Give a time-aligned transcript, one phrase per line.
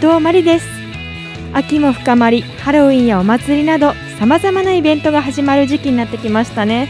[0.00, 0.66] 藤真理です。
[1.52, 6.88] 秋も深まりハロウィンやお祭りなどさまざまなイベントが始まる時期になってきましたね。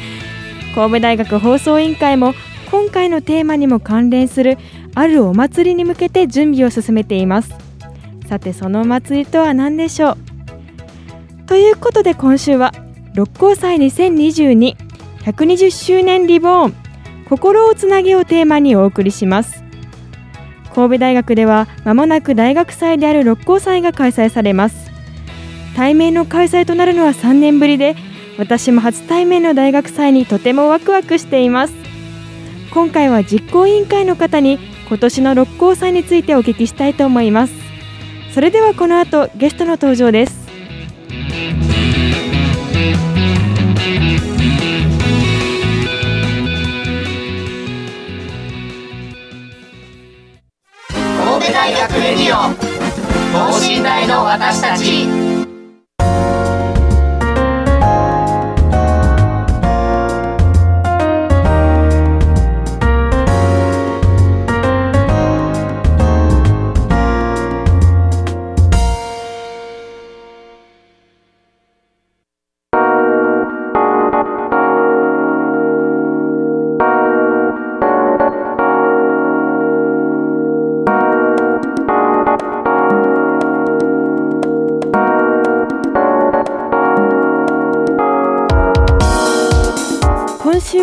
[0.77, 2.35] 神戸大学放送委員会も
[2.71, 4.59] 今回のテーマにも関連する
[4.95, 7.53] あるお祭りに向けて準備を進めています。
[8.29, 10.17] さてそのお祭りとは何でしょう？
[11.49, 12.73] ということで今週は
[13.17, 16.75] 六甲祭2022120周年リボーン
[17.29, 19.60] 心をつなげをテーマにお送りします。
[20.75, 24.91] 神戸大学ではまもなく大学祭である六甲祭が開催されます。
[25.77, 27.97] 対面の開催となるのは3年ぶりで
[28.39, 31.75] 私も初対面の大学祭にとてもワクワクしています。
[32.73, 37.55] 今回は実行委員会の方に今年の六甲祭についてお聞きしたいと思います。
[38.33, 40.41] それではこの後ゲストの登場です。
[51.41, 52.53] 神戸大学レディオ
[53.33, 55.30] 等身大の私たち。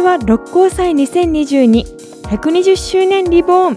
[0.08, 3.76] は六甲祭2022120周年リボーン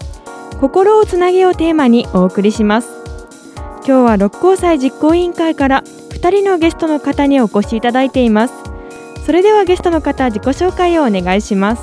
[0.61, 2.89] 心をつなげようテーマにお送りします
[3.85, 8.53] 今日は六甲祭実行委員会から2人のゲストの方にお越しいただいています
[9.25, 11.81] それではゲストの方自己紹介をお願いします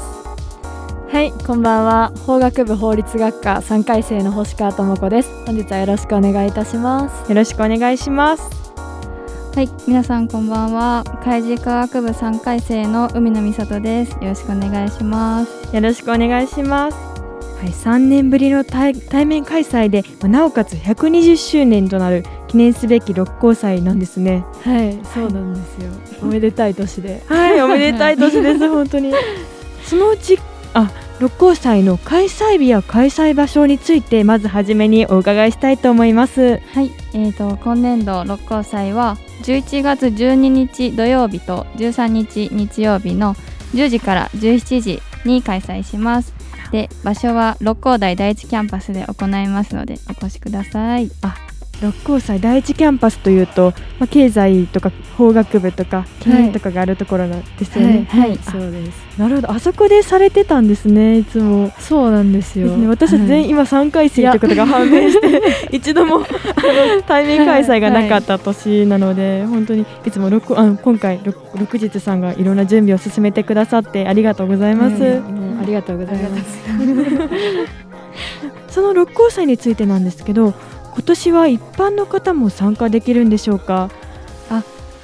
[1.10, 2.12] はい、こんばんは。
[2.26, 5.30] 法学部法律学科3回生の星川智子です。
[5.46, 7.30] 本日はよろしくお願いいたします。
[7.30, 8.57] よろしくお願いします
[9.58, 11.02] はい、皆さんこんばんは。
[11.24, 14.12] 海事科学部3回生の海野美里です。
[14.12, 15.74] よろしくお願いします。
[15.74, 25.90] よろしくお願いしますはい、3年ぶりの対対面開催でまあなおかつ120周年となる記念すべき六甲祭なんですねはい、そうなんですよ。
[26.22, 27.20] おめでたい年で。
[27.26, 29.12] はい、おめでたい年です、 本当に。
[29.82, 30.38] そのうち、
[30.72, 36.60] あ、六甲祭の開催日や開催場所について、まずはじめにお伺いしたいと思います。
[36.72, 43.34] はい、えーと今年度六甲祭は11月12日土曜日と13日日曜日の
[43.74, 46.32] 10時から17時に開催します。
[46.70, 51.10] で、場所は六甲台第一キャンパスで行いますのでお越しください。
[51.80, 58.06] 六甲台第一キャンパスというと、まあ、経済とか法学部とか経営とかがあるところなんですよね。
[58.10, 59.18] はい、はいそうです。
[59.18, 61.72] なるほど、あそこでされてたんですね、いつも。
[61.78, 62.68] そうなんですよ。
[62.68, 65.42] ですね、私たち全員はい今3回生ってことが判明して
[65.76, 66.26] 一度もあの
[67.06, 75.02] 対面開催がなかった年なので、本当にいつも六あの今回六六日さんがいろんな準備を進めてくださってありがとうございます。
[75.02, 76.44] はいもうありがとうございます。
[78.68, 80.54] その六甲祭についてなんですけど
[80.98, 83.88] 今年は一般の方も参加できるんでしょうか？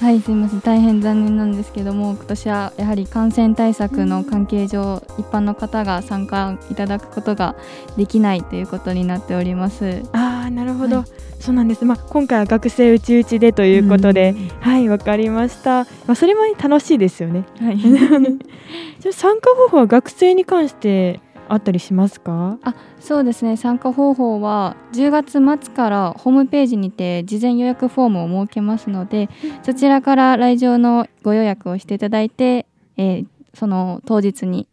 [0.00, 0.60] はい、すみません。
[0.60, 7.54] 大変残念なんですけども、今年はやはり感染対策の関係上、一般の方が参加いただくことが
[7.96, 10.02] できないということになっております。
[10.12, 11.06] ああなるほど、はい。
[11.40, 17.44] そうなんです、まあ、今回は学生うちうちでということで、はいわかりました、まあ、それも楽しいですよね。
[17.60, 17.78] はい。
[17.78, 22.58] じゃあ参加方法は学生に関してあったりしますか？
[23.00, 23.56] そうですね。
[23.56, 29.28] 参加方法は10月末からホームページにて事前予約フォームを設けますので、
[29.62, 34.66] そちらから来場のご予約をしていただいて、えーその当日に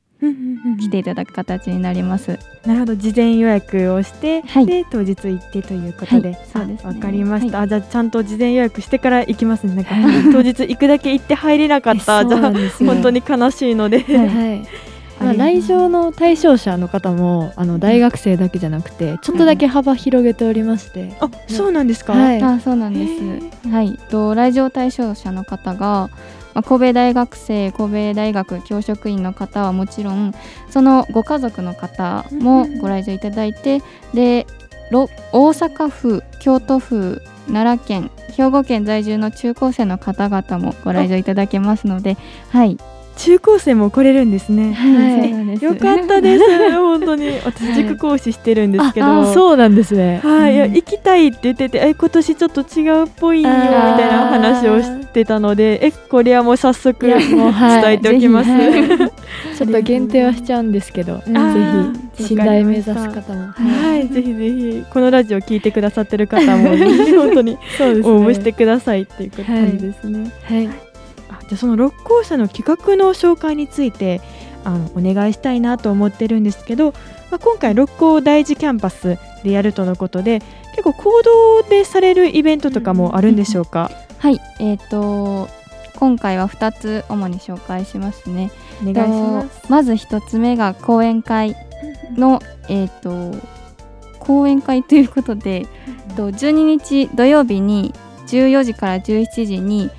[0.79, 2.39] 来ていただく形になります。
[2.65, 2.95] なるほど。
[2.95, 4.65] 事前予約をして、はい。
[4.65, 6.39] で当日行ってということで、はい。
[6.51, 6.85] そうですね。
[6.85, 9.75] あわかりました、はあじゃあちゃんと事前予約してから行きますね。
[9.75, 9.91] なんか
[10.33, 12.25] 当日行くだけ行って入れなかった。
[12.25, 14.67] じゃ本当に悲しいので、はい、
[15.21, 22.41] まあ、来場の対象者の方もあの大学生だけじゃなくてちょっとだけ幅広げておりまして、あそうなんですか、はい。
[22.41, 23.05] あそうなんで
[23.61, 23.69] す。
[23.69, 26.09] はい、と来場対象者の方が、
[26.53, 30.33] まあ、神戸大学生神戸大学教職員の方はもちろん
[30.69, 33.81] そのご家族の方もご来場いただいて、
[34.13, 34.47] で
[34.91, 42.17] ろ大阪府京都府奈良県兵庫県在住の中高生の方々もご来場いただけますので、
[42.49, 42.77] はい、
[43.17, 45.61] 中高生も来れるんですね、はい。
[45.63, 46.43] よかったです。
[46.73, 47.39] 本当に。
[47.45, 50.21] 私塾講師してるんですけど、あそうなんですね。
[50.23, 57.81] はい、行きたいって言っててえ今年ちょっと違うっぽいよみたいな話をしてたのでえこれはもう早速もうはい。
[57.81, 58.49] 伝えておきます、
[59.57, 70.31] ちょっと限定はしちゃうんですけど、ぜーひ信頼目指す方も、はい、ぜひぜひこのラジオ聞いてくださってる方もぜひ本当に応募してくださいっていう感じですね。
[70.43, 70.67] はい。
[70.67, 70.90] あ
[71.51, 74.21] じゃあその六校舎の企画の紹介について
[74.63, 76.93] あのお願いしたいなと思ってるんですけど、
[77.29, 80.41] まあ、今回六甲第一キャンパスでやるとのことで
[80.77, 85.49] 結構行動でされるイベントとかもあるんでしょうか、はい、えっ、と
[85.97, 88.49] 今回は2つ主に紹介しますね。
[88.81, 89.61] お願いします。
[89.63, 91.57] とまず1つ目が講演会
[92.15, 92.39] の、
[92.69, 93.35] えっ、と
[94.19, 97.93] 講演会ということで、えっと12日土曜日に
[98.27, 99.91] 14時から17時に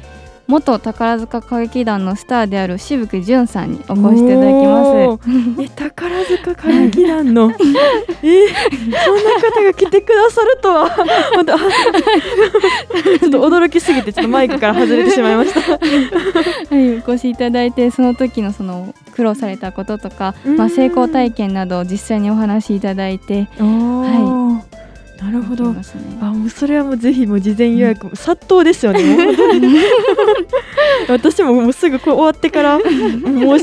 [0.52, 5.62] 元宝塚歌劇団のスターである渋木淳さんにお越しいただきます。
[5.62, 7.50] え宝塚歌劇団の。
[8.22, 10.90] えーそんな方が来てくださるとは。
[11.34, 15.60] 本当あちょっと驚きすぎてちょっとマイクから外れてしまいました。
[15.60, 20.56] はい、お越しいただいてその時のその苦労されたこととか、うん。
[20.56, 24.62] まあ、成功体験などを実際にお話しいただいては
[25.22, 25.72] なるほど。
[26.20, 29.00] あもうそれはもうぜひもう事前予約も殺到ですよね。
[31.08, 32.94] 私ももうすぐ終わってから申し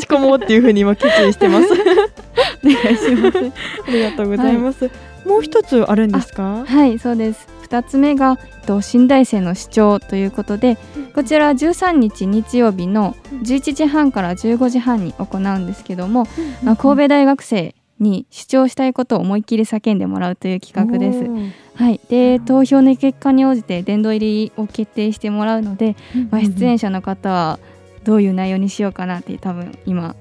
[0.05, 1.67] 込もうっていうふうに今決意してます。
[1.73, 3.37] お願いします。
[3.87, 4.89] ありがとうございます。
[5.25, 6.63] もう一つあるんですか？
[6.65, 7.47] はい、そうです。
[7.69, 10.77] 2つ目がえっと新大生の主張ということで、
[11.13, 16.27] こちら13日日曜日の11時半から15時半に行うんですけども、
[16.63, 21.53] まあ、神戸大学生に主張したいことを思いっきり叫んでもらうという企画です。
[21.75, 25.95] はい、で投票の結果に応じて殿堂入りを決定してもらうので、
[26.29, 27.59] まあ、出演者の方は
[28.03, 30.15] どういう内容にしようかなって多分今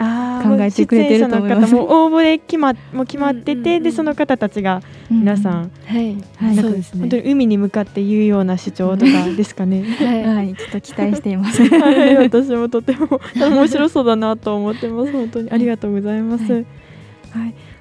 [0.00, 1.74] 考えてくれてると思います。
[1.74, 6.54] も応募で決まもう決まってて、でその方たちが皆さん、はい、はい。
[6.54, 7.00] なんかそうですね。
[7.00, 9.82] 本当に海に向かって言うような主張とかですかね。
[10.00, 10.24] はい。
[10.24, 11.62] はい、ちょっと期待しています。
[11.62, 15.12] はい、私もとても 面白そうだなと思ってます。
[15.12, 16.50] 本当にありがとうございます。
[16.50, 16.66] はい、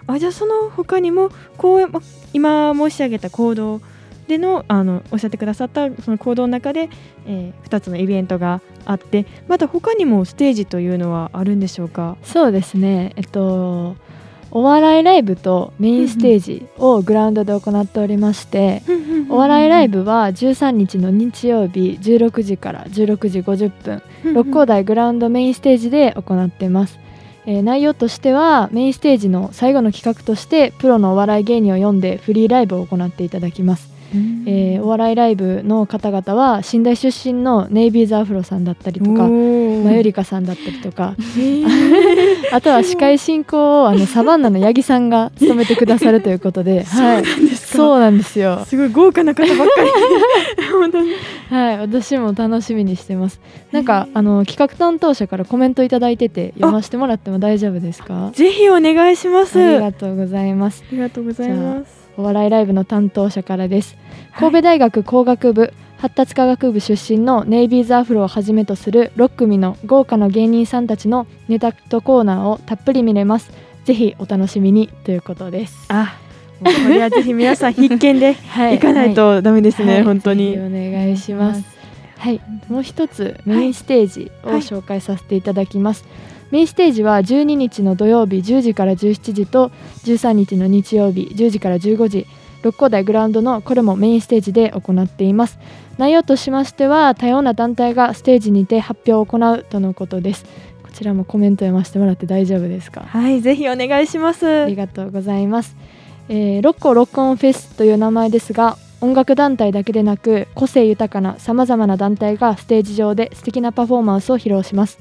[0.08, 2.02] あじゃあその他にも講演ま
[2.34, 3.82] 今申し上げた行動
[4.28, 6.90] でのあのおっしゃってくださったその行動の中で、
[7.26, 12.16] えー、2つのイベントがあってまた他にもステージというのはあるんでしょうか？
[12.24, 13.14] そうですね。
[13.16, 13.96] えっと
[14.52, 18.82] お笑いライブとメインステージをグラウンドで行っておりまして、
[19.30, 24.02] お笑いライブは13日の日曜日16時から16時50分
[24.34, 26.98] 六甲台グラウンドメインステージで行っています、
[27.50, 33.90] えー内容としてはメインステージの最後の企画としてプロのお笑い芸人を呼んでフリーライブを行っていただきます、
[34.46, 41.16] えーお笑いライブの方々は寝台出身のネイビーズアフロさんだったりとかマユリカさんだったりとか
[42.52, 47.26] あとは司会進行をあのサバンナの八木さんが務めてくださるということで、 はい、
[47.56, 48.66] そうなんですよ。
[48.66, 49.90] すごい豪華な方ばっかり。
[50.72, 51.12] 本当に
[51.50, 53.42] はい、私も楽しみにしてます。
[53.72, 58.32] なんかあの企画担当者からコメントいただいてて読ませてもらっても大丈夫ですか？
[58.34, 60.84] ぜひお願いしますありあがとうございます。
[60.92, 63.96] りがとうございますお笑いライブの担当者からです。
[64.32, 73.52] はい神戸大学工学部発達科学部出身のネイビーズアフロをはじめとする6組の豪華な芸人さんたちのネタとコーナーをたっぷり見れます。
[73.84, 75.88] ぜひお楽しみにということです。
[75.90, 76.16] あ
[76.60, 80.04] これはぜひ皆さん必見では行かないとダメですね、はい。
[80.04, 80.58] 本当に。
[80.58, 81.64] お願いします。
[82.18, 84.58] はい、もう一つメインステージをはい。
[84.60, 86.06] 紹介させていただきます。
[86.52, 89.72] メインステージは12日の土曜日10時から17時と
[90.04, 92.26] 13日の日曜日10時から15時
[92.64, 95.60] 六甲台グラウンドのこれもメインステージで行っています。
[95.98, 100.46] 内容としましては多様な団体がステージにて発表を行うとのことです。
[100.84, 103.02] こちらもコメント読ませてもらって大丈夫ですか？
[103.02, 104.64] はいぜひお願いします。
[104.64, 105.78] ありがとうございます。
[106.30, 115.00] えー、六甲ロックオンフェスという名前ですが、音楽団体だけでなく個性豊かなさまざまな団体がステージ上で素敵なパフォーマンスを披露します。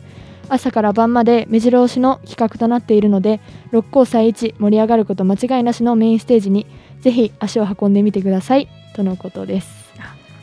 [0.49, 6.66] 朝から晩まで目白押しの企画となっているので、六甲祭一盛り上がること間違いなしのメインステージに
[7.02, 8.68] ぜひ足を運んでみてください。
[8.94, 9.78] とのことです。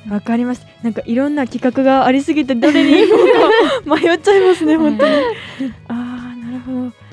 [0.10, 3.24] わかりますなんかいろんな企画がありすぎてどれに行こ
[3.88, 5.15] うか迷っちゃいますね本当に。
[5.88, 7.05] ああなるほど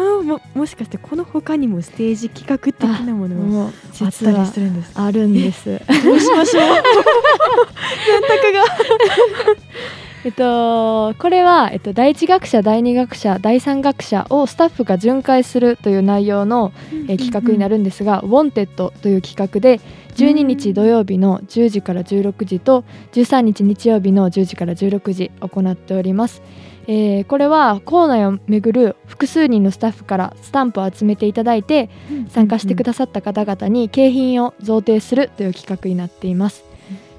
[0.00, 5.04] このももしかしてこの他にもステージ企画的なものもあったりするんですか？
[5.04, 5.78] あるんです。
[6.04, 6.62] どうしましょう？
[8.06, 8.64] 選択が
[10.22, 16.72] えっと、これは、えっと、第一学者第二学者第三学者をスタッフが巡回するという内容の、
[17.08, 18.66] えー企画になるんですが「WANTED」
[19.00, 19.80] という企画で
[20.16, 26.42] 12日土曜日の10時から16時と13日日曜日の10時から16時行っております。
[26.86, 31.90] えーこれは校内を巡る複数人のスタッフからスタンプを集めていただいて
[32.28, 36.64] 参加してくださった方々に景品を贈呈するという企画になっています。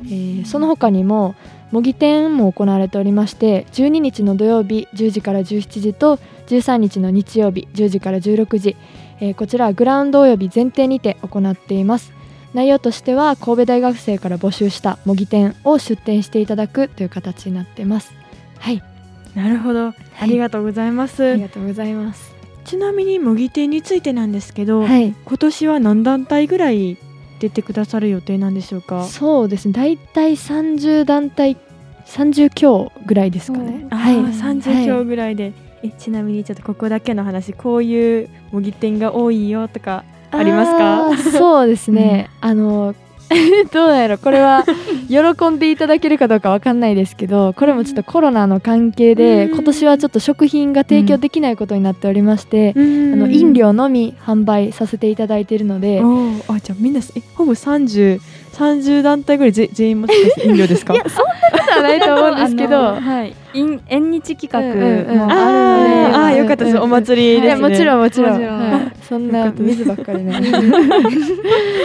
[0.06, 1.36] えーその他にも
[1.72, 8.76] 模擬店も行われておりまして12日の土曜日10時から17時と13日の日曜日10時から16時、
[9.22, 12.12] えーこちらはグラウンドおよび前提にて行っています。
[12.54, 18.12] 内容としては神戸大学生から募集した模擬店を出店していただくという形になっています。
[18.60, 18.84] はい
[19.36, 19.88] なるほど。
[20.20, 22.36] ありがとうございます、ありがとうございます。
[22.66, 25.16] ちなみに模擬店についてなんですけど、はい。
[25.26, 26.98] 今年は何団体ぐらい
[27.40, 29.06] 出てくださる予定なんでしょうか？
[29.06, 29.74] そうですね。
[29.74, 31.58] 大体30団体
[32.06, 33.88] 30強ぐらいですかね。
[33.90, 34.16] あはい。
[34.16, 41.32] ー30強ぐらいで、えちなみにちょっとここだけの話こういう模擬店が多いよとかありますか？
[41.38, 42.94] そうですね、 あの
[43.72, 44.66] どうやろこれは
[45.08, 49.52] 喜んでいただけるかどうかわかんないですけどこれもちょっとコロナの関係でうん。
[49.52, 58.20] 今年はちょっと食品が提供できないことになっておりまして、ああの飲料のみ販売させていただいているので、あじゃあみんなえほぼ30
[58.54, 60.94] 30団体ぐらいぜ全員もしかして飲料ですか？
[60.94, 67.70] いやそんなことはないと思うんですけあどのはい、縁縁日企画もああるので、ーあーよかったです、うんお祭りですね。
[67.70, 68.92] もちろんもちろん。
[69.08, 70.34] そんな水ばっかりね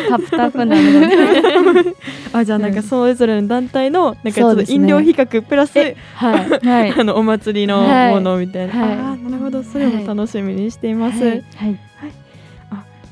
[0.09, 1.95] タプタプなので、
[2.33, 5.97] あじゃあなんかそれぞれの団体のなんかちょっと飲料比較プラス、はい。
[6.15, 8.93] はい、 あのお祭りのはいものみたいな、はい。
[8.93, 9.63] あーなるほど。
[9.63, 11.45] それも楽しみにしています、はい。
[11.57, 11.79] はい、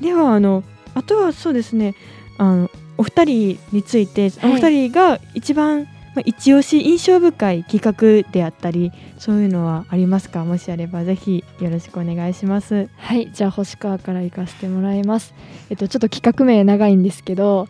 [0.03, 1.93] ではあのあとはそうですね。
[2.37, 4.51] あのお二人について、はい。
[4.51, 7.81] お二人が一番、まあ、一押し印象深い企
[8.23, 10.45] 画であったりそういうのはありますか？
[10.45, 12.87] もしあればぜひよろしくお願いします。
[12.97, 15.33] はい、じゃあ星川から行かせてもらいます。
[15.69, 17.67] えっとちょっと企画名長いんですけど、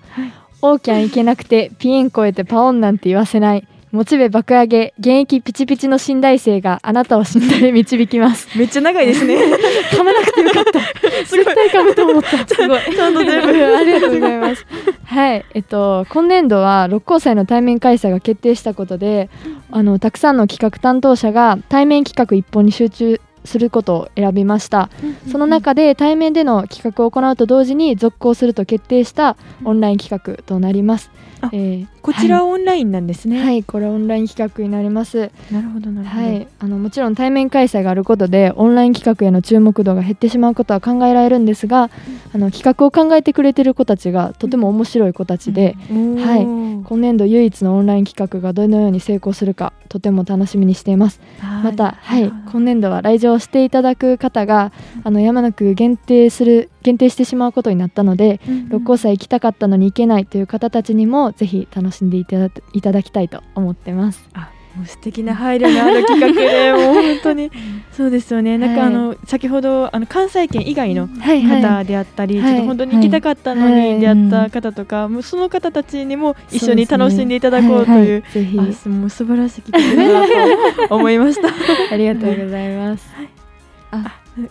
[0.61, 3.67] オーキャン行けなくてピエン超えてパオンなんて言わせない。
[3.95, 8.49] モチベ爆上げ現役ピチピチの新大生があなたを信頼へ導きます。
[8.57, 9.37] めっちゃ長いですね
[9.89, 10.81] 噛まなくてよかった。
[11.25, 12.37] すごい絶対噛むと思った。
[12.45, 12.81] すごい。
[12.93, 14.65] ちゃんと全部ありがとうございます。
[15.05, 19.29] はい、えっと今年度は六甲祭の対面開催が決定したことで、
[19.71, 24.89] あのたくさんの企画担当者が対面企画一本に集中することを選びました。
[25.31, 31.11] その中で対面での企画を行うと同時に続行すると決定したオンライン企画となります。
[31.45, 35.31] あえーこちらははオンラインなんですね、い、はいこれオンライン企画になります。
[35.51, 41.89] なるほどなるほど、はい、あのもちろん対面開催があることでオンライン企画への注目度が減ってしまうことは考えられるんですが、
[42.31, 46.43] あの企画を考えてくれてる子たちがとても面白い子たちで、はい。
[46.43, 51.19] い今年度唯一のオンライン企画がどのように成功するかとても楽しみにしています。
[51.41, 54.71] また、はい、今年度は来場していただく方が
[55.03, 64.27] あの山の区限定する限定してしまうことになったので、六甲山行きたかったのに行けないという方たちにもぜひ楽しんでいただいただきたいと思ってます。
[64.75, 67.49] もう素敵な配慮のある企画でもう本当に。
[67.95, 68.57] そうですよね。
[68.57, 72.55] なんかあの、先ほどあの関西圏以外のはい方であったり、はい。
[72.55, 73.93] ちょっと本当に行きたかったのはい。
[73.93, 78.17] に出会った方とか、もうその方たちにも一緒に楽しんでいただこうとはいい。
[78.17, 78.23] う。
[78.33, 78.59] ぜひ。
[78.59, 81.47] あもう素晴らしい企画だなと思いました。
[81.93, 83.07] ありがとうございます。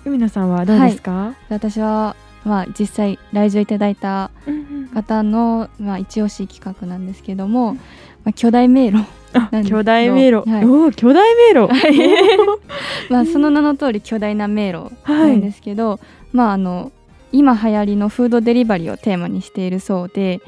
[0.07, 1.35] 海野さんはどうですか？
[1.51, 4.31] 私はまあ実際来場いただいた
[4.95, 7.81] 方のまあ一押し企画なんですけども、ま
[8.31, 9.05] あ巨大迷路
[9.69, 10.65] 巨大迷路、はい。
[10.65, 11.69] おお巨大迷路。
[13.11, 15.99] まあその名の通り巨大な迷路はないんですけど、
[16.33, 16.93] まああの
[17.33, 20.41] 今流行りのフードデリバリーをテーマにしているそうで、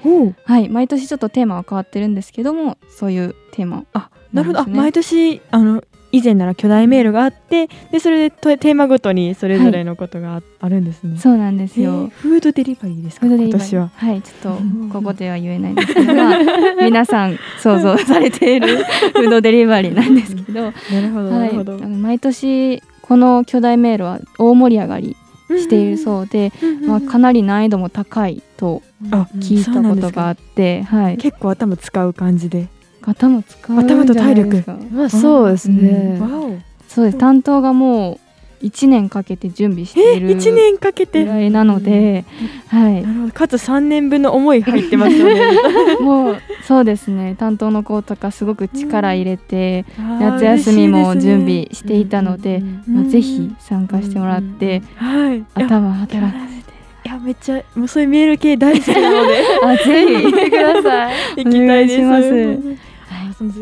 [0.44, 5.82] はい、毎年ちょっとテーマは変わってるんですけどもそういうテーマあなるほど、毎年あの
[6.16, 11.18] 以前なら巨大迷路があってでそれでとテーマごとにそれぞれのことがあ,、あるんですね。
[11.18, 11.90] そうなんですよ。
[11.90, 13.26] えーフードデリバリーですか？
[13.26, 13.90] 今年は。
[13.94, 16.38] はいちょっうんとここでは言えないんですけど、まあ、
[16.82, 18.78] 皆さん想像されている
[19.14, 20.70] フードデリバリーなんですけど、な
[21.02, 21.78] るほどなはい、あるほど。
[21.78, 25.16] の毎年この巨大迷路は大盛り上がり
[25.50, 26.52] しているそうで、
[26.86, 28.82] まあ、かなり難易度も高いと
[29.12, 32.66] あ聞いたことがあって、はい、結構頭使う感じで。
[33.06, 34.44] 頭使う頭と体
[34.90, 36.20] まあそうですね。
[36.88, 37.18] そうです。
[37.18, 38.18] 担当がも
[38.62, 42.24] う1年かけて準備している1年かけぐてらいなので、
[42.68, 43.02] はい。
[43.02, 43.32] なるほど。
[43.32, 45.40] かつ3年分の思い入ってますよね。
[46.00, 47.36] もうそうですね。
[47.38, 55.44] 担当の子とかすごく力入れて、あー夏休みも準備していたので、まあ、ぜひ参加してもらって、はい。
[55.54, 56.66] 頭働かせて。
[57.04, 59.36] いやめっちゃもうそういうメール系大好きなので。
[59.62, 60.32] あぜひ。
[60.32, 61.14] 来てください。
[61.44, 62.02] 行きたいです。
[62.02, 62.85] お願いします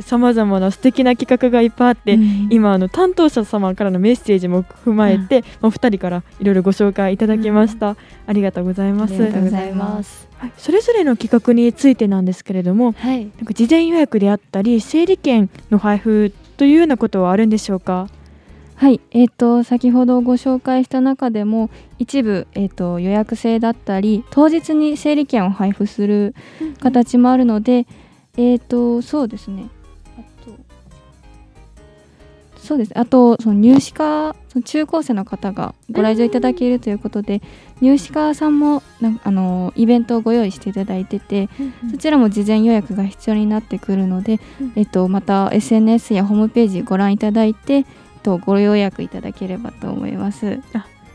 [0.02, 2.48] さまざまな素敵な企画がいっぱいあって、うん。
[2.50, 9.14] 今あの担当者様からのメッセージも踏まえて、まあ、2人からいろいろご紹介いただきました、ありがとうございます。
[9.14, 10.28] ありがとうございます。
[10.38, 10.52] はい。
[10.56, 13.20] それぞれの企画についてなんですけれどもはい。
[13.20, 18.08] なんか事前予約であったり整理券の配布というようなことはあるんでしょうか？
[18.76, 26.34] はい、えー、と先ほどご紹介した中でも一部、えー、と予約制だったり当日に整理券を配布する
[26.80, 27.86] 形もあるので、
[28.36, 29.68] えー、とそうですね。
[30.18, 30.56] あと
[32.58, 32.98] そうです。
[32.98, 37.42] あとその入試課その中高生の方がご来場いただけるということで
[37.80, 41.48] 入試課さんもなんあのイベントをご用意していただいてて
[41.90, 44.38] そちらも事前予約が必要になってくるので、
[44.76, 47.84] えっと、また SNS やホームページご覧いただいて、えっ
[48.22, 50.60] と、ご予約いただければと思います。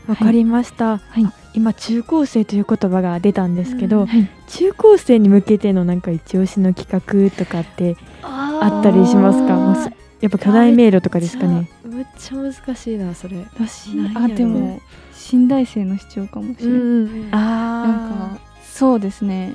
[0.08, 1.24] わかりました、はい。
[1.24, 4.28] あ今中高生という言葉が出たんですけど、はい。
[4.48, 6.90] 中高生に向けてのなんか一押しの企
[7.30, 9.92] 画とかってあったりしますか？
[10.20, 11.68] やっぱ巨大迷路とかですかね？
[11.84, 13.36] めっちゃ難しいなそれ。
[13.54, 14.80] 私あでも
[15.12, 19.54] 新大生の市長かもしれない、んあなんかそうですね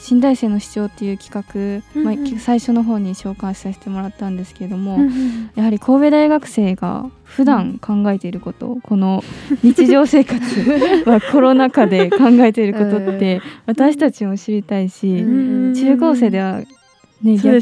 [0.00, 1.30] 新大生の市長っていう企
[1.94, 2.20] 画、まあうん。
[2.20, 9.22] うん最初の方に紹介させてもらったんですけれども、うんやはり神戸大学生が普段考えていること、この
[9.62, 10.40] 日常生活
[11.04, 16.66] はコロナ禍で考えていることって 私たちも知りたいし、うん中高生ではね
[17.22, 17.36] ね。
[17.36, 17.60] 逆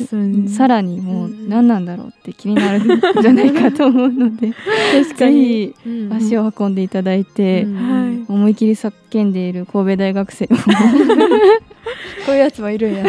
[0.48, 4.52] さらにもう何なんだろうって気になるんじゃないかと思うので
[4.92, 8.24] 確かぜにひ足を運んでいただいて、はい。
[8.28, 10.48] 思い切り叫んでいる神戸大学生を
[12.28, 13.06] こういうやつもいるんや。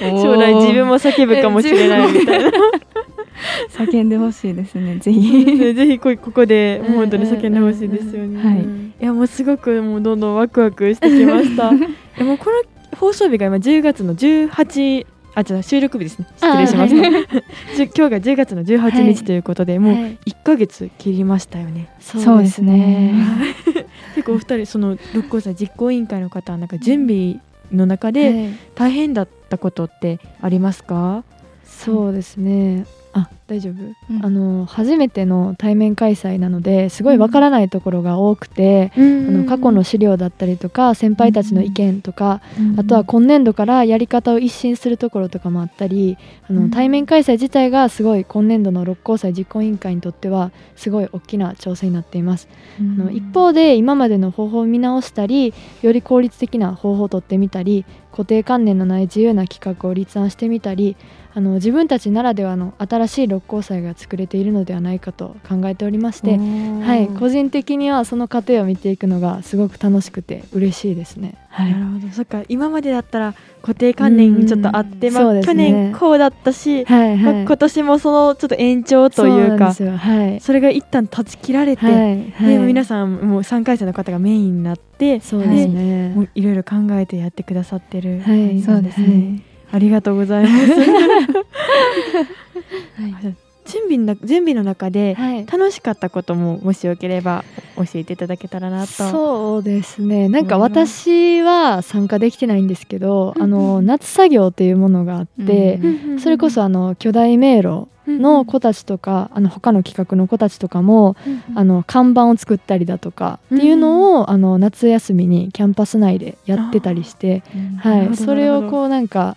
[0.00, 2.50] 将来自分も叫ぶかもしれないみたいな。
[3.70, 5.72] 叫んでほしいですねぜひ。
[5.72, 8.64] ぜひこここで本当に叫んでほしいですよね、はい。
[9.00, 11.70] いやもうすごくもうどんどんワクワクしてきました。
[11.70, 11.78] い
[12.18, 15.06] やもうこの放送日が今10月の18
[15.38, 16.26] あ違う収録日ですね。
[16.36, 17.10] 失礼しました、
[17.76, 20.18] じゅ今日が10月の18日ということで、もうはい。
[20.26, 23.14] 1ヶ月切りましたよね、そうですね。
[24.16, 27.36] 結構お二人その六甲祭実行委員会の方はなんか準備
[27.72, 28.50] の中ではい。
[28.74, 31.22] 大変だったことってありますか、
[31.64, 32.84] そうですね。
[33.12, 34.24] あ大丈夫、うん。
[34.24, 42.42] あの初めての対面開催なのですごいわからないところが多くて、あの過去の資料だったりとか先輩たちの意見とか、
[42.76, 46.56] あとは今年度からやり方を一新するところとかもあったりあうん。
[46.64, 52.48] の対面開催自体がすごい今年度の六甲祭実行委員会にとってはすごい大きな挑戦になっています。
[52.78, 60.96] あの一方で今までの方法を見直したりより効率的な方法を取ってみたり固定観念のない自由な企画を立案してみたり
[61.34, 71.36] あの自分たちならではの新しい六甲祭が作れているのではないかと考えておりまして、はい、個人的にはその過程を見ていくのがすごく楽しくて嬉しいですね。
[71.50, 71.72] はい。
[71.72, 72.12] なるほど。
[72.12, 80.40] そっか今までだったら固定観念ちょっとあって、まあね去年こうだったし、はいまあはい、今年もそのちょっと延長というかはい。
[80.40, 82.48] それが一旦断ち切られて、はいはい。
[82.48, 86.12] で皆さんもう3回生の方がメインになってそうですね。
[86.14, 90.64] もういろいろ考えてやってくださってる、はいそうですね、ありがとうございます
[92.96, 93.36] はい。
[93.68, 95.46] 準備の準備の中ではい。
[95.46, 97.44] 楽しかったことももしよければ
[97.76, 98.92] 教えていただけたらなと。
[99.10, 100.28] そうですね。
[100.28, 111.16] なんか私は参加できてないんですけど、うんあの夏作業っていうものがあって、うんそれこそあの巨大迷路の子たちとか、あの他の企画の子たちとかも、
[111.54, 117.42] あの看板を作ったりだとかっていうのを、あの夏休みにキャンパス内でやってたりして、
[117.78, 119.36] はい、それをこうなんか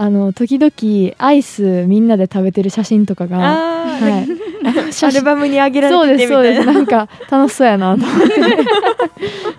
[0.00, 4.28] あの時々アイスみんなで食べてる写真とかが、はい、
[5.04, 6.64] アルバムにあげらそうですそうです。
[6.64, 8.34] なんか楽しそうやなと思って。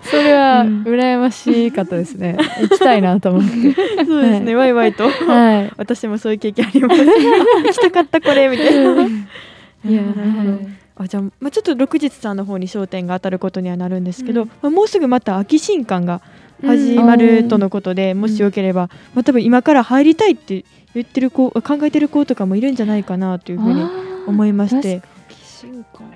[0.10, 0.82] それはうん。
[0.84, 2.38] 羨ましかったですね。
[2.58, 4.04] 行きたいなと思って。
[4.06, 5.72] そうですね、ワイワイと、はい。
[5.76, 7.04] 私もそういう経験あります。
[7.04, 8.80] 行きたかったこれみたいな、
[9.84, 10.58] いやなるほど。
[10.96, 16.22] あじゃあ、まあ、ちょっと六日さんの方に焦点が当たることにはなるんですけど、まあ、もうすぐまた秋新刊が
[16.62, 23.84] 始まるとのことで、もしよければ、まあ、多分今から入りたいって言ってる子考えてる子とかもいるんじゃないかなというふうに
[24.26, 25.02] 思いまして。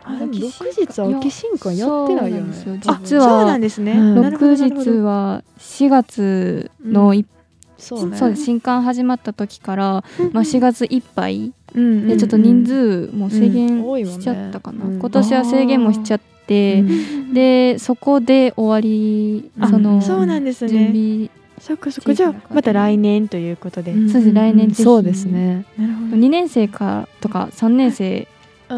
[0.06, 0.42] あでも六
[0.86, 2.54] 日は秋新刊やってないよね。
[2.54, 4.92] そうなんですよあ実そうなはんですね、うんなるほど六なるほど。
[4.92, 7.26] 日は4月のい、
[7.78, 8.16] そうね。
[8.16, 14.98] そうです新刊始まった時から、まあ、4月いっぱいうんでちょっと人数も制限しちゃったかな、うん。
[14.98, 22.14] 今年は制限もしちゃって、うんでそこで終わりあそのそうなんです準ね備そっかそっか。
[22.14, 24.10] じゃあまた来年ということで、うん。
[24.10, 25.64] そうです来年そうですね。
[25.78, 26.16] なるほど。
[26.16, 28.26] 2年生かとか3年生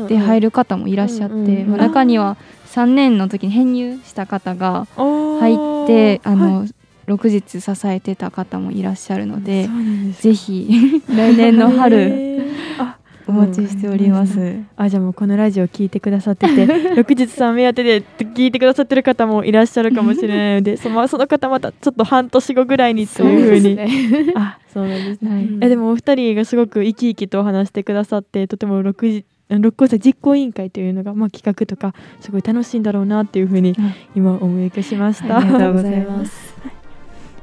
[0.08, 2.36] で入る方もいらっしゃって、うんうん中には
[2.74, 6.68] 3年の時に編入した方が入ってあの、はい。
[7.06, 12.42] 6日支えてた方もいらっしゃるのでそう、なんですぜひ来年のへ春
[13.28, 14.56] お待ちしております。
[14.76, 23.78] あじゃあもうこのラジオ聞いてくださってて 六日さん目当てで聞いてくださってる方もいらっしゃるかもしれないので そのその方またちょっと半年後ぐらいにというふうに
[24.36, 33.74] あそうなんですね、はいえでもお二人がすごく生き生きとお話してくださってとても六時六甲祭実行委員会というのが、まあ、企画とかすごい楽しいんだろうなっていうふうに
[34.14, 35.38] 今思い浮かしました。
[35.38, 36.54] ありがとうございます。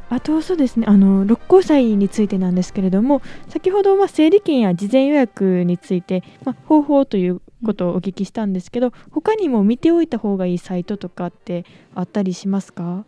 [0.10, 13.06] あとそうですねあの六甲祭についてなんですけれども先ほどまあ整理券や事前予約について、まあ、方法ということをお聞きしたんですけど他にも見ておいた方がいいサイトとかってあったりしますか？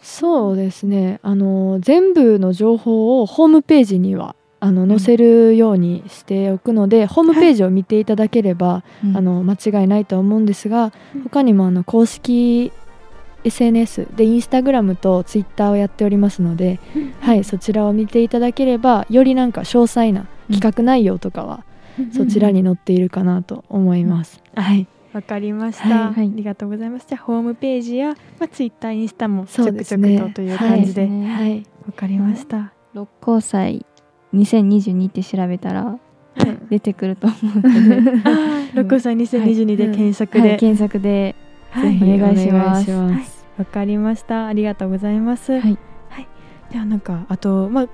[0.00, 1.20] そうですね。
[1.22, 9.16] あの全部の情報をホームページにはあの載せるようにしておくので、ホームページを見ていただければ、うん。
[9.16, 11.22] あの間違いないとは思うんですが、うん。
[11.24, 12.72] 他にもあの公式
[13.44, 16.80] SNS でインスタグラムとツイッターをやっておりますので、
[17.20, 21.64] はい、そちらを見ていただければよりなんか詳細な企画内容とかは
[22.14, 24.42] そちらに載っているかなと思います。
[24.54, 26.26] はい、わかりました、はいはい。
[26.28, 27.06] ありがとうございます。
[27.08, 31.02] じゃあホームページや、まあ、ツイッターインスタもちょそうくちょですねくとという感じで。
[31.02, 31.24] わ、はい。
[31.26, 33.84] はい、かりました、六甲祭
[34.34, 35.98] 2022って調べたらは
[36.46, 36.58] い。
[36.70, 38.12] 出てくると思うので、
[38.74, 41.34] 六甲祭2022で検索で、はい、検索で
[41.70, 42.92] はいお願いします。
[42.92, 43.22] お願
[43.60, 44.46] いかりました。
[44.46, 45.78] ありがとうございます、はい。
[46.70, 47.88] じゃあなんかあと、まあ、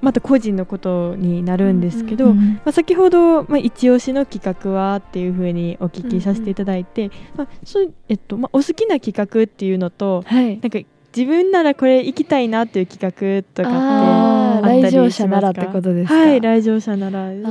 [0.00, 10.58] また個人のことになるんですけど、うんまあ、先ほど、まあ、一押しの企画はっていうふうにお聞きさせていただいて、まあそうえっとまあ、お好きな企画っていうのとはい。
[10.60, 10.78] なんか
[11.14, 14.90] 自分ならこれ行きたいなっていう企画とかってあったりしますか？
[14.90, 16.14] 来場者ならってことですか？
[16.14, 17.46] はい来場者ならです。
[17.46, 17.50] あ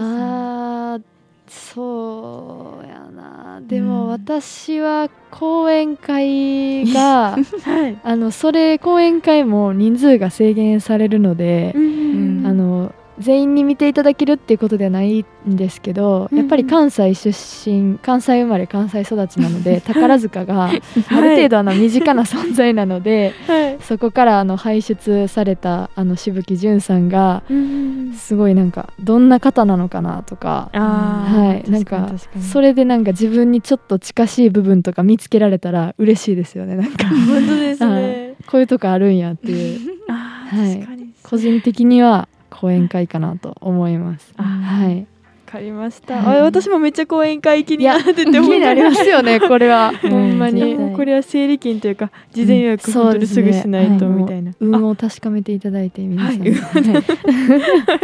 [0.99, 1.01] ー
[1.51, 3.61] そうやな。
[3.61, 3.87] でうん。
[3.87, 7.97] も私は講演会が はい。
[8.03, 12.43] あのそれ講演会も人数が制限されるので、うん。
[12.45, 23.77] あの全員に見ていただけるっていうことではないんですけど、うんやっぱり関西出身関西生まれ関西育ちなので 宝塚がある程度あの身近な存在なので、はい。
[23.81, 27.91] そこからあの輩出されたあのしぶきじゅんさんがうん。
[28.13, 32.11] すごいなんかどんな方なのかなとかはい、なんか
[32.51, 37.07] それでなんか自分にちょっと近しい部分とか見つけられたら嬉しいですよねなんか。
[37.09, 38.35] 本当ですね。
[38.47, 39.79] こういうとこあるんやっていう。
[40.11, 40.87] はい。
[41.23, 44.33] 個人的には講演会かなと思います。
[44.37, 45.05] はい、わ
[45.47, 46.39] かりました、はい。
[46.39, 49.91] あ私もめっちゃ講演会気にいやなってて気になりますよね これは。
[50.03, 50.09] うん。
[50.11, 50.75] ほんまに。
[50.95, 52.93] これは整理券というか事前予約うん。
[52.93, 56.51] 本当にすぐしないとねみたいな、運を確かめていただいて皆さん、はい。
[56.51, 56.57] は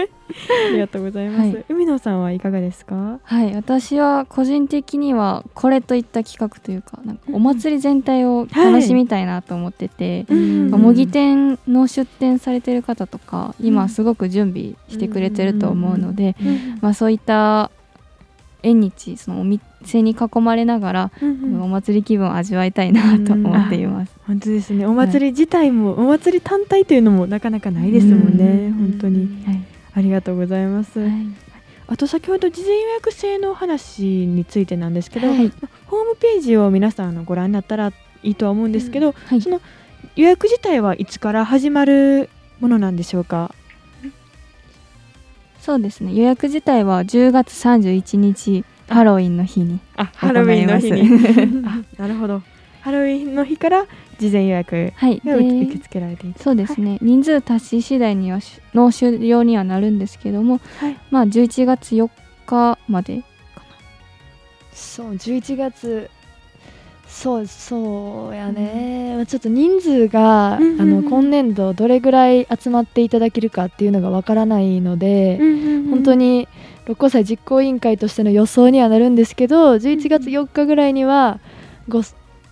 [0.04, 1.66] い ありがとうございます、はい。
[1.70, 3.20] 海野さんはいかがですか？
[3.24, 10.70] はい、私は個人的にはこれといった企画というかなんかお祭り全体を楽しみたいなと思ってて、うん。
[10.72, 16.36] まあ模擬店の出店されてる方とか今すごく準備してくれてると思うので、
[16.82, 17.72] まあ、そういった
[18.64, 21.12] 縁日そのお店に囲まれながら、
[21.62, 24.12] お祭り気分を味わいたいなと思っています。
[24.26, 24.86] 本当ですね。
[24.86, 28.74] お祭り自体も、お祭り単体というのもなかなかないですもんね、うん。
[28.74, 29.44] 本当に。
[29.46, 29.64] はい
[29.98, 31.10] ありがとうございます、はい。
[31.88, 35.52] あと先ほど事前予約制の話についてなんですけど、はい。
[35.88, 39.42] ホームページを皆さんあのご覧になったらいいとは思うんですけど、はい。
[39.42, 39.60] その
[40.16, 42.30] 予約自体はいつから始まる
[42.60, 43.56] ものなんでしょうか？
[45.60, 46.14] そうですね。
[46.14, 51.10] 予約自体は10月31日ハロウィンの日にあハロウィンの日に。
[51.66, 52.44] あなるほど。
[52.82, 53.88] ハロウィンの日から
[54.20, 55.22] 事前予約はい。
[55.26, 56.40] が受け付けられていて。
[56.42, 60.98] そうですね、人数達し次第にはしの終了にはなるんですけども、はい。
[61.12, 62.10] まあ11月4
[62.46, 63.24] 日まで
[64.74, 66.10] そう11月
[67.08, 70.64] そうそうやね、まあちょっと人数が、うん。
[70.64, 75.40] うんうんあの今年度どれぐらい集まっていただけるかっていうのがわからないので、
[75.90, 76.48] 本当に
[76.86, 81.40] 六甲祭実行委員会としての予想にはなるんですけど11月4日ぐらいには
[81.88, 82.02] ご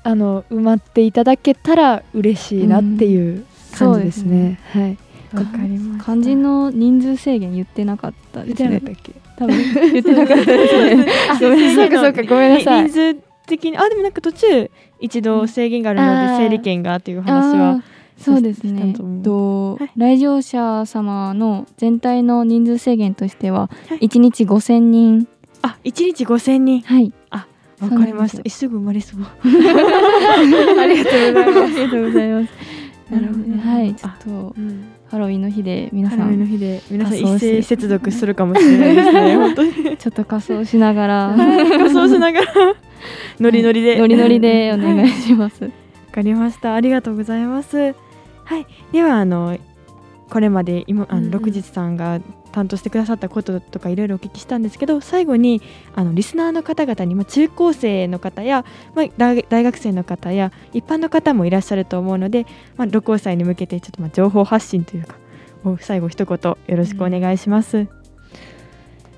[0.06, 3.44] あの埋まっていただけたら嬉しいなっていう
[3.76, 4.60] 感じですね。
[4.72, 4.98] はい、
[5.34, 8.80] わかります肝心の人数制限言ってなかった言っですね。
[8.82, 9.14] てなかったっけ？
[9.36, 9.58] 多分。
[9.94, 11.08] 言ってなかったですね。
[11.32, 12.84] あごめんそうかそうかごめんなさい。
[12.84, 13.16] 人数
[13.48, 17.82] 的にあでもなんか途中一度制限があるので整理券がっていう話は
[18.18, 18.94] そうですね。
[19.24, 24.08] と来場者様の全体の人数制限としてははい。
[24.08, 25.28] 1日5000人。
[25.64, 26.82] あ一日五千人。
[26.82, 27.12] はい
[27.82, 28.50] わかりました。
[28.50, 29.22] すぐ生まれそう。
[30.80, 31.60] ありがとうございます。
[31.62, 32.54] ありがとうございます。
[33.12, 33.62] なるほどね。
[33.64, 34.84] はいちょあっとうん。
[35.08, 36.20] ハロウィンの日で皆さん。
[36.20, 39.74] ハロウィンの日で皆さん一斉接続するかもしれないですね 本当に。
[39.98, 41.36] ちょっと仮装しながら。
[41.38, 42.48] 仮装しながら。
[43.40, 44.00] ノリノリで。
[44.00, 45.66] ノリノリでお願いします。
[45.66, 45.70] わ
[46.12, 46.74] かりました。
[46.76, 47.94] ありがとうございます。
[48.46, 48.66] はい。
[48.92, 49.58] ではあの
[50.30, 52.20] これまで今あうんうんの六日さんが
[52.52, 55.62] 担当してくださったこととかいろいろお聞きしたんですけど、最後に
[55.94, 62.46] あのリスナーの方々にまあ中高生の方やまあ大大学生の方や一般の方もいらっしゃると思うので、
[62.78, 65.16] まあ六甲祭に向けてちょっとまあ情報発信というか。
[65.70, 67.88] を最後一言よろしくお願いします。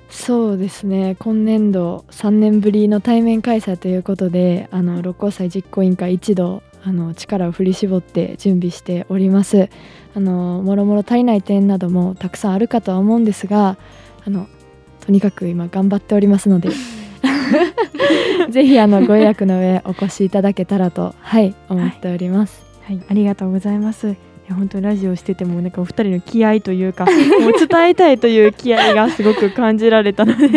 [0.09, 9.69] そうですね今年度3年ぶりの対面開催ということであの六甲祭実行委員会一同あの力を振り絞って準備しております。
[10.15, 13.77] あのもろもろ足りない点などもたくさんあるかとは思うんですが
[14.25, 14.47] あの
[15.05, 16.69] とにかく今頑張っておりますので
[18.49, 24.26] ぜひあのご予約の上お越しいただけたらとはい思っております、はい、ありがとうございます。
[24.47, 30.47] いや本当にラジオしててもなんかお二人の気合というか もう伝えたいという気合がすごく感じられたので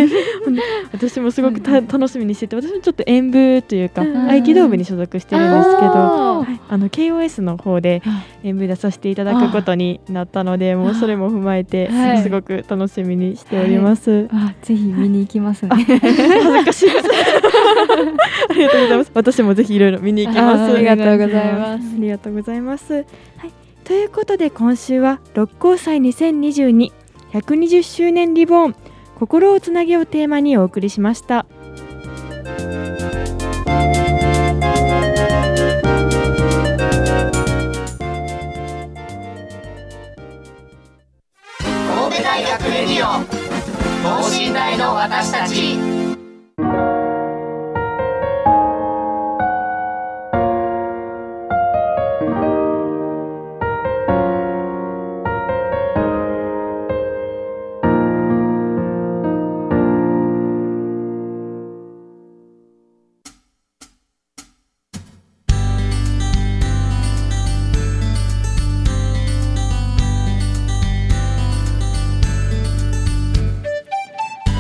[0.93, 8.01] 私もすごくた楽しみにしてて私もちょっと演舞というかうん合気道部に所属してるんですけどあーあの KOS の方で
[8.45, 14.29] 演舞出させていただくことになったのでもうそれも踏まえてはいすごく楽しみにしております。
[14.33, 17.09] あぜひ見に行きますね恥ずかしいです。
[18.51, 19.11] ありがとうございます。
[19.15, 20.75] 私もぜひいろいろ見に行きます。
[20.75, 22.93] ありがとうございますありがとうございます。
[22.95, 23.60] はい。
[23.91, 26.93] ということで今週は六甲祭2022
[27.33, 28.77] 120周年リボン
[29.19, 31.45] 心をつなげをテーマにお送りしました。
[41.89, 43.25] 神戸大学レディオ
[44.05, 46.00] 等身大の私たち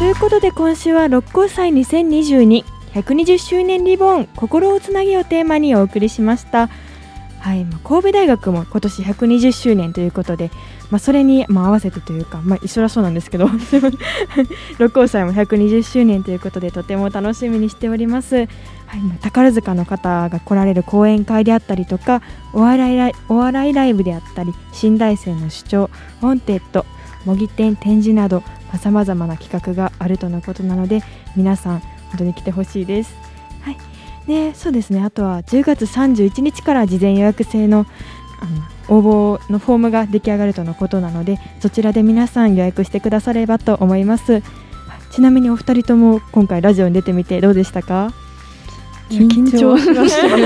[0.01, 6.71] ということで今週は六甲祭2022 120周年リボン心をつなげをテーマにお送りしました。
[7.39, 10.51] はい、神戸大学も今年120周年ということで、
[10.91, 13.51] まあ、それにまあ合わせてというか、まあ、一緒だそうなんですけど
[14.81, 18.49] 六甲祭も120周年ということでとても楽しみにしております、はい
[19.21, 22.23] 宝塚の方が来られる講演会であったりとか
[22.55, 25.91] お笑いライお笑いライブであったり新大生の主張
[26.23, 26.87] ウォンテッド
[27.25, 28.43] 模擬店展示など
[28.79, 31.03] さまざ、まな企画があるとのことなので
[31.37, 33.15] 皆さん本当に来てほしいです。
[33.63, 33.77] はい。
[34.27, 35.03] でそうですね。
[35.03, 37.87] あとは10月31日から事前予約制の
[38.41, 44.43] あの応募のフォームが出来上がるとのことなのでそちらで皆さん予約してくださればと思います。
[45.11, 48.13] ちなみにお二人とも今回ラジオに出てみてどうでしたか？
[49.11, 50.39] 緊張しました本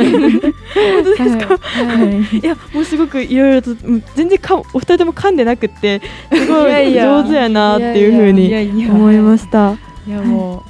[1.05, 2.39] 当ですか、はい。
[2.39, 2.47] い。
[2.47, 6.01] やもうすごくいろいろとうん全然かお二人とも噛んでなくって
[6.33, 9.77] すごい上手やなっていうふうに思いました。
[10.07, 10.65] いやも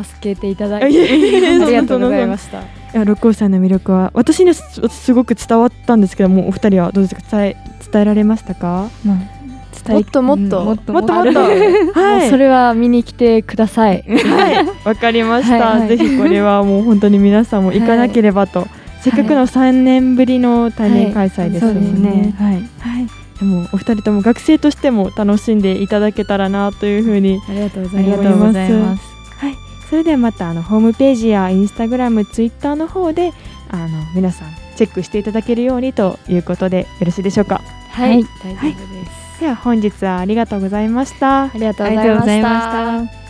[0.00, 2.60] う助けていただいてやありがとうございました。
[2.60, 7.22] いや六甲山の魅力は私にはすすごく伝わったんですけどもお二人はどうですか？
[7.38, 7.56] 伝え
[7.92, 8.90] 伝えられましたか？
[9.04, 9.35] まあ伝え
[9.88, 10.60] もっともっと。
[10.60, 11.14] うんもっともっと。
[11.14, 11.46] もっとも
[11.94, 12.28] はい。
[12.28, 14.02] うそれは見に来てください。
[14.02, 14.66] はい。
[14.84, 15.88] わかりました、はいはい。
[15.88, 18.66] ぜひこれはもう本当に皆さんも行かなければと、
[19.00, 22.10] せっかくの3年ぶりの対面開催ですよそうですね。
[22.10, 22.34] ね。
[22.38, 22.54] はい。
[22.54, 22.60] は
[23.00, 23.06] い、
[23.38, 28.20] でもお二人とも学生としても楽しんでいただけたらなというふうにありがとうござあいます。
[28.20, 29.02] りがとうございます。
[29.38, 29.54] はい、
[29.88, 33.32] それではまたあのホームページやインスタグラム、ツイッターの方で
[33.70, 37.60] あの皆さんチェックしていただけるようにということでよろしいでしょうか。
[37.90, 38.24] はい、はい。
[38.42, 39.25] 大丈夫です。
[39.40, 41.44] では本日はありがとうございました。
[41.44, 42.02] ありがとうござ
[42.36, 43.10] いまし。
[43.10, 43.25] た